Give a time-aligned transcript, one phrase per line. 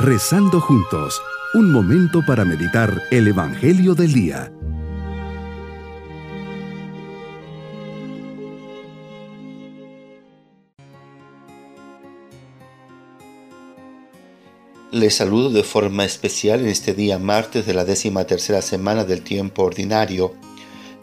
[0.00, 1.20] Rezando juntos,
[1.54, 4.52] un momento para meditar el Evangelio del Día.
[14.92, 19.22] Les saludo de forma especial en este día martes de la décima tercera semana del
[19.22, 20.32] tiempo ordinario.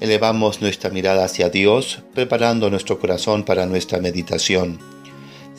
[0.00, 4.78] Elevamos nuestra mirada hacia Dios, preparando nuestro corazón para nuestra meditación.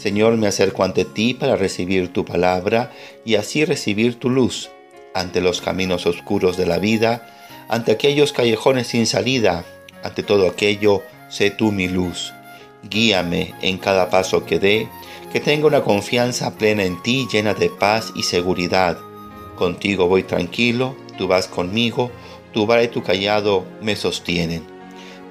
[0.03, 2.91] Señor, me acerco ante ti para recibir tu palabra
[3.23, 4.69] y así recibir tu luz
[5.13, 7.25] ante los caminos oscuros de la vida,
[7.69, 9.63] ante aquellos callejones sin salida,
[10.03, 12.33] ante todo aquello, sé tú mi luz.
[12.83, 14.89] Guíame en cada paso que dé,
[15.31, 18.97] que tenga una confianza plena en ti, llena de paz y seguridad.
[19.55, 22.11] Contigo voy tranquilo, tú vas conmigo,
[22.51, 24.72] tu vara y tu callado me sostienen.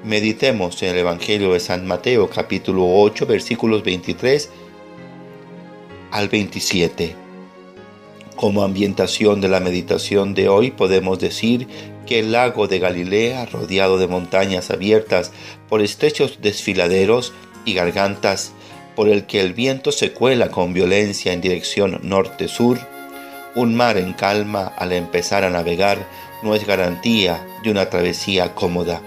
[0.05, 4.51] Meditemos en el Evangelio de San Mateo capítulo 8 versículos 23
[6.11, 7.15] al 27.
[8.35, 11.69] Como ambientación de la meditación de hoy podemos decir
[12.05, 15.31] que el lago de Galilea, rodeado de montañas abiertas
[15.69, 17.33] por estrechos desfiladeros
[17.65, 18.55] y gargantas,
[18.97, 22.81] por el que el viento se cuela con violencia en dirección norte-sur,
[23.55, 26.05] un mar en calma al empezar a navegar
[26.43, 29.01] no es garantía de una travesía cómoda.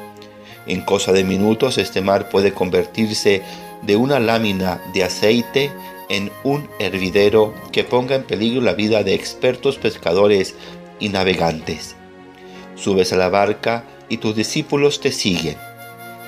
[0.67, 3.43] En cosa de minutos este mar puede convertirse
[3.83, 5.71] de una lámina de aceite
[6.09, 10.55] en un hervidero que ponga en peligro la vida de expertos pescadores
[10.99, 11.95] y navegantes.
[12.75, 15.57] Subes a la barca y tus discípulos te siguen.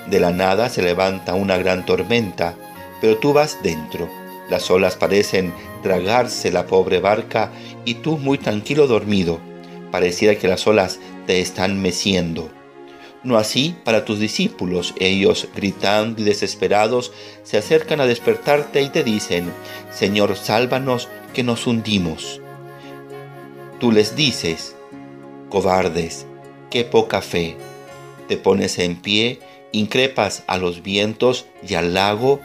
[0.09, 2.55] De la nada se levanta una gran tormenta,
[3.01, 4.09] pero tú vas dentro.
[4.49, 7.51] Las olas parecen tragarse la pobre barca
[7.85, 9.39] y tú muy tranquilo dormido.
[9.91, 12.49] Pareciera que las olas te están meciendo.
[13.27, 14.93] No así para tus discípulos.
[15.01, 17.11] Ellos, gritando y desesperados,
[17.43, 19.51] se acercan a despertarte y te dicen,
[19.91, 22.39] Señor, sálvanos que nos hundimos.
[23.81, 24.77] Tú les dices,
[25.49, 26.25] cobardes,
[26.69, 27.57] qué poca fe.
[28.29, 29.41] Te pones en pie,
[29.73, 32.39] increpas a los vientos y al lago,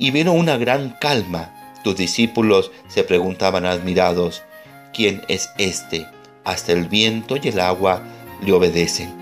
[0.00, 1.54] y vino una gran calma.
[1.84, 4.42] Tus discípulos se preguntaban admirados,
[4.92, 6.08] ¿quién es este?
[6.42, 8.02] Hasta el viento y el agua
[8.44, 9.17] le obedecen.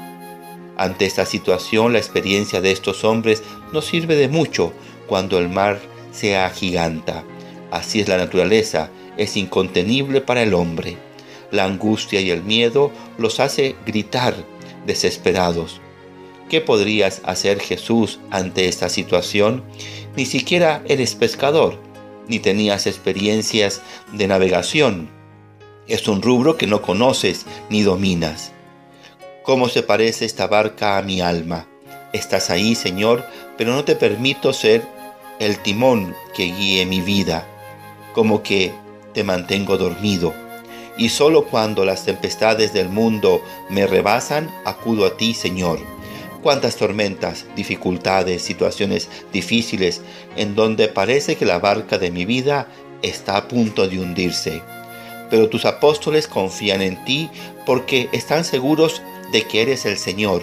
[0.76, 3.42] Ante esta situación, la experiencia de estos hombres
[3.72, 4.72] no sirve de mucho
[5.06, 5.80] cuando el mar
[6.12, 7.24] se agiganta.
[7.70, 10.96] Así es la naturaleza, es incontenible para el hombre.
[11.50, 14.34] La angustia y el miedo los hace gritar
[14.86, 15.80] desesperados.
[16.48, 19.64] ¿Qué podrías hacer Jesús ante esta situación?
[20.16, 21.78] Ni siquiera eres pescador,
[22.28, 23.82] ni tenías experiencias
[24.12, 25.10] de navegación.
[25.88, 28.52] Es un rubro que no conoces ni dominas.
[29.46, 31.68] ¿Cómo se parece esta barca a mi alma?
[32.12, 33.24] Estás ahí, Señor,
[33.56, 34.82] pero no te permito ser
[35.38, 37.46] el timón que guíe mi vida,
[38.12, 38.72] como que
[39.14, 40.34] te mantengo dormido.
[40.98, 43.40] Y solo cuando las tempestades del mundo
[43.70, 45.78] me rebasan, acudo a ti, Señor.
[46.42, 50.02] Cuántas tormentas, dificultades, situaciones difíciles,
[50.34, 52.66] en donde parece que la barca de mi vida
[53.02, 54.60] está a punto de hundirse.
[55.30, 57.30] Pero tus apóstoles confían en ti
[57.64, 59.02] porque están seguros
[59.36, 60.40] de que eres el Señor,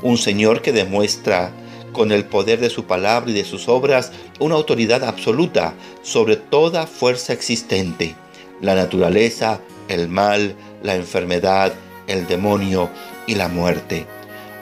[0.00, 1.52] un Señor que demuestra
[1.92, 6.86] con el poder de su palabra y de sus obras una autoridad absoluta sobre toda
[6.86, 8.14] fuerza existente,
[8.62, 11.74] la naturaleza, el mal, la enfermedad,
[12.06, 12.88] el demonio
[13.26, 14.06] y la muerte.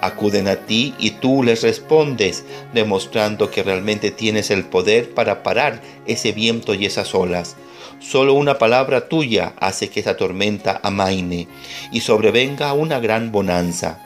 [0.01, 2.43] Acuden a ti y tú les respondes,
[2.75, 7.55] demostrando que realmente tienes el poder para parar ese viento y esas olas.
[8.01, 11.49] Solo una palabra tuya hace que esa tormenta amaine
[11.93, 14.01] y sobrevenga una gran bonanza.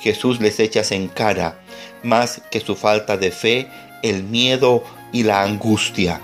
[0.00, 1.60] Jesús les echas en cara,
[2.02, 3.68] más que su falta de fe,
[4.02, 6.20] el miedo y la angustia.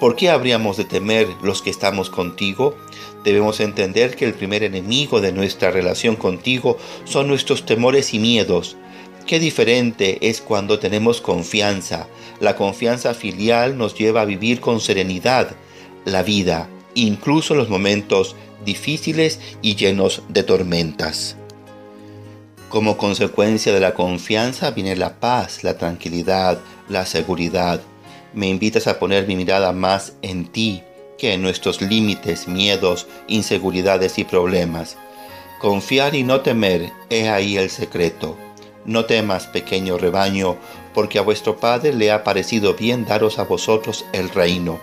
[0.00, 2.76] ¿Por qué habríamos de temer los que estamos contigo?
[3.24, 8.76] Debemos entender que el primer enemigo de nuestra relación contigo son nuestros temores y miedos.
[9.26, 12.06] Qué diferente es cuando tenemos confianza.
[12.40, 15.56] La confianza filial nos lleva a vivir con serenidad,
[16.06, 21.36] la vida, incluso los momentos difíciles y llenos de tormentas.
[22.70, 27.80] Como consecuencia de la confianza viene la paz, la tranquilidad, la seguridad.
[28.32, 30.82] Me invitas a poner mi mirada más en ti
[31.18, 34.96] que en nuestros límites, miedos, inseguridades y problemas.
[35.60, 38.36] Confiar y no temer, he ahí el secreto.
[38.84, 40.56] No temas, pequeño rebaño,
[40.94, 44.78] porque a vuestro Padre le ha parecido bien daros a vosotros el reino.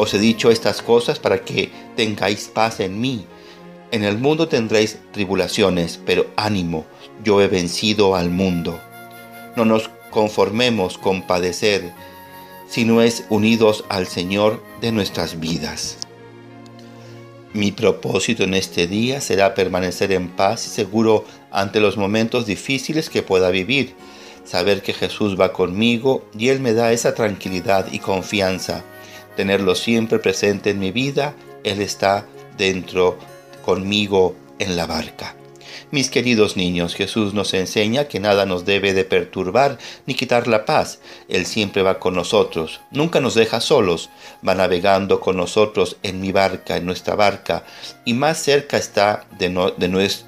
[0.00, 3.26] Os he dicho estas cosas para que tengáis paz en mí.
[3.90, 6.86] En el mundo tendréis tribulaciones, pero ánimo,
[7.24, 8.78] yo he vencido al mundo.
[9.56, 11.92] No nos conformemos con padecer,
[12.68, 15.96] sino es unidos al Señor de nuestras vidas.
[17.52, 23.10] Mi propósito en este día será permanecer en paz y seguro ante los momentos difíciles
[23.10, 23.96] que pueda vivir.
[24.44, 28.84] Saber que Jesús va conmigo y Él me da esa tranquilidad y confianza.
[29.38, 31.32] Tenerlo siempre presente en mi vida.
[31.62, 32.26] Él está
[32.56, 33.16] dentro
[33.64, 35.36] conmigo en la barca.
[35.92, 40.64] Mis queridos niños, Jesús nos enseña que nada nos debe de perturbar ni quitar la
[40.64, 40.98] paz.
[41.28, 44.10] Él siempre va con nosotros, nunca nos deja solos,
[44.46, 47.64] va navegando con nosotros en mi barca, en nuestra barca,
[48.04, 49.50] y más cerca está de,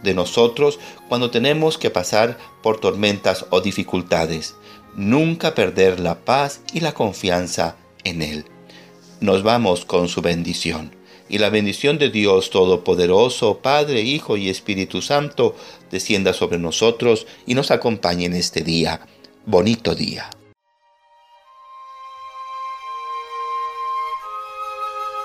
[0.02, 0.78] de nosotros
[1.08, 4.54] cuando tenemos que pasar por tormentas o dificultades.
[4.94, 7.74] Nunca perder la paz y la confianza
[8.04, 8.44] en Él.
[9.20, 10.92] Nos vamos con su bendición
[11.28, 15.54] y la bendición de Dios Todopoderoso, Padre, Hijo y Espíritu Santo,
[15.90, 19.00] descienda sobre nosotros y nos acompañe en este día.
[19.44, 20.30] Bonito día.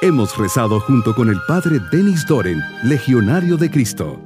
[0.02, 4.20] Hemos rezado junto con el Padre Denis Doren, Legionario de Cristo.